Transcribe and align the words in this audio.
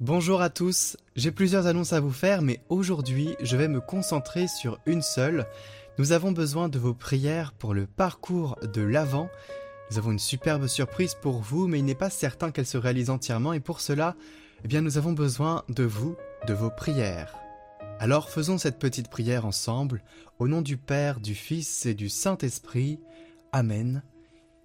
Bonjour 0.00 0.40
à 0.40 0.48
tous, 0.48 0.96
j'ai 1.14 1.30
plusieurs 1.30 1.66
annonces 1.66 1.92
à 1.92 2.00
vous 2.00 2.10
faire, 2.10 2.40
mais 2.40 2.62
aujourd'hui 2.70 3.36
je 3.42 3.54
vais 3.58 3.68
me 3.68 3.82
concentrer 3.82 4.48
sur 4.48 4.78
une 4.86 5.02
seule. 5.02 5.46
Nous 5.98 6.12
avons 6.12 6.32
besoin 6.32 6.70
de 6.70 6.78
vos 6.78 6.94
prières 6.94 7.52
pour 7.52 7.74
le 7.74 7.84
parcours 7.84 8.58
de 8.62 8.80
l'Avent. 8.80 9.28
Nous 9.90 9.98
avons 9.98 10.12
une 10.12 10.18
superbe 10.18 10.68
surprise 10.68 11.14
pour 11.20 11.40
vous, 11.40 11.68
mais 11.68 11.80
il 11.80 11.84
n'est 11.84 11.94
pas 11.94 12.08
certain 12.08 12.50
qu'elle 12.50 12.64
se 12.64 12.78
réalise 12.78 13.10
entièrement, 13.10 13.52
et 13.52 13.60
pour 13.60 13.82
cela, 13.82 14.16
eh 14.64 14.68
bien, 14.68 14.80
nous 14.80 14.96
avons 14.96 15.12
besoin 15.12 15.64
de 15.68 15.84
vous, 15.84 16.16
de 16.48 16.54
vos 16.54 16.70
prières. 16.70 17.36
Alors 17.98 18.30
faisons 18.30 18.56
cette 18.56 18.78
petite 18.78 19.10
prière 19.10 19.44
ensemble, 19.44 20.02
au 20.38 20.48
nom 20.48 20.62
du 20.62 20.78
Père, 20.78 21.20
du 21.20 21.34
Fils 21.34 21.84
et 21.84 21.92
du 21.92 22.08
Saint-Esprit. 22.08 23.00
Amen. 23.52 24.02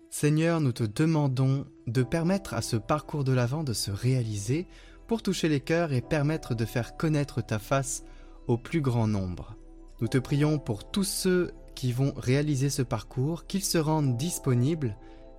Seigneur, 0.10 0.62
nous 0.62 0.72
te 0.72 0.86
demandons 0.86 1.66
de 1.88 2.04
permettre 2.04 2.54
à 2.54 2.62
ce 2.62 2.78
parcours 2.78 3.26
de 3.26 3.34
l'Avent 3.34 3.66
de 3.66 3.74
se 3.74 3.92
réaliser 3.92 4.66
pour 5.08 5.22
toucher 5.22 5.50
les 5.50 5.60
cœurs 5.60 5.94
et 5.94 6.02
permettre 6.02 6.56
de 6.56 6.66
faire 6.66 6.98
connaître 6.98 7.42
ta 7.42 7.60
face 7.60 8.04
au 8.48 8.58
plus 8.58 8.82
grand 8.82 9.08
nombre. 9.08 9.56
Nous 10.02 10.08
te 10.08 10.18
prions 10.18 10.60
pour 10.60 10.90
tous 10.90 11.04
ceux 11.04 11.52
qui 11.76 11.92
vont 11.92 12.14
réaliser 12.16 12.70
ce 12.70 12.82
parcours, 12.82 13.46
qu'ils 13.48 13.64
se 13.64 13.78
rendent 13.78 14.18
disponibles 14.18 14.96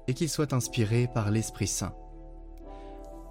et 0.09 0.15
qu'ils 0.15 0.29
soient 0.29 0.55
inspirés 0.55 1.09
par 1.12 1.30
l'Esprit 1.30 1.66
Saint. 1.66 1.95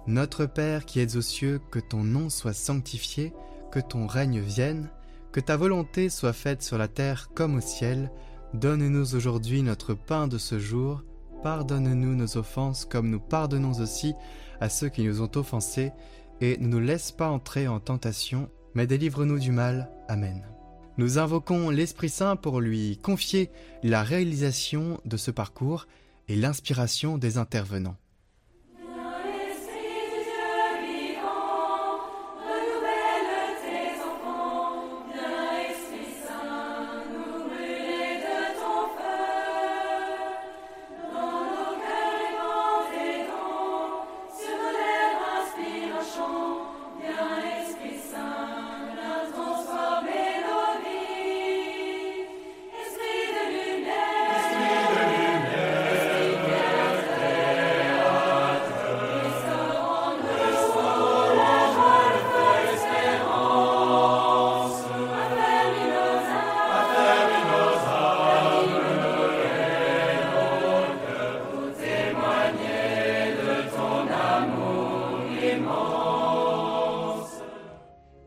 Notre 0.06 0.46
Père 0.46 0.84
qui 0.84 1.00
es 1.00 1.16
aux 1.16 1.22
cieux, 1.22 1.60
que 1.70 1.80
ton 1.80 2.04
nom 2.04 2.30
soit 2.30 2.52
sanctifié, 2.52 3.32
que 3.72 3.80
ton 3.80 4.06
règne 4.06 4.40
vienne, 4.40 4.88
que 5.32 5.40
ta 5.40 5.56
volonté 5.56 6.08
soit 6.08 6.32
faite 6.32 6.62
sur 6.62 6.78
la 6.78 6.88
terre 6.88 7.30
comme 7.34 7.56
au 7.56 7.60
ciel, 7.60 8.10
donne-nous 8.54 9.14
aujourd'hui 9.14 9.62
notre 9.62 9.94
pain 9.94 10.28
de 10.28 10.38
ce 10.38 10.58
jour, 10.58 11.02
pardonne-nous 11.42 12.14
nos 12.14 12.36
offenses 12.36 12.84
comme 12.84 13.10
nous 13.10 13.20
pardonnons 13.20 13.80
aussi 13.80 14.14
à 14.60 14.68
ceux 14.68 14.88
qui 14.88 15.02
nous 15.02 15.20
ont 15.20 15.30
offensés, 15.34 15.92
et 16.40 16.58
ne 16.58 16.68
nous 16.68 16.80
laisse 16.80 17.12
pas 17.12 17.28
entrer 17.28 17.68
en 17.68 17.80
tentation, 17.80 18.50
mais 18.74 18.86
délivre-nous 18.86 19.38
du 19.38 19.52
mal. 19.52 19.90
Amen. 20.08 20.42
Nous 20.98 21.18
invoquons 21.18 21.70
l'Esprit 21.70 22.08
Saint 22.08 22.36
pour 22.36 22.60
lui 22.60 22.98
confier 22.98 23.50
la 23.82 24.02
réalisation 24.02 25.00
de 25.04 25.16
ce 25.16 25.30
parcours 25.30 25.86
et 26.28 26.36
l'inspiration 26.36 27.18
des 27.18 27.38
intervenants. 27.38 27.96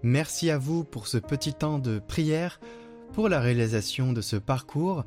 Merci 0.02 0.50
à 0.50 0.58
vous 0.58 0.84
pour 0.84 1.08
ce 1.08 1.18
petit 1.18 1.54
temps 1.54 1.80
de 1.80 2.00
prière, 2.00 2.60
pour 3.14 3.28
la 3.28 3.40
réalisation 3.40 4.14
de 4.14 4.22
ce 4.22 4.38
parcours. 4.38 5.04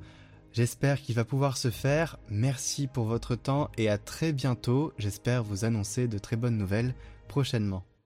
J'espère 0.52 1.00
qu'il 1.00 1.14
va 1.14 1.24
pouvoir 1.24 1.56
se 1.56 1.70
faire. 1.70 2.18
Merci 2.28 2.86
pour 2.86 3.06
votre 3.06 3.34
temps 3.34 3.70
et 3.78 3.88
à 3.88 3.96
très 3.96 4.32
bientôt. 4.32 4.92
J'espère 4.98 5.42
vous 5.42 5.64
annoncer 5.64 6.08
de 6.08 6.18
très 6.18 6.36
bonnes 6.36 6.58
nouvelles 6.58 6.94
prochainement. 7.26 7.84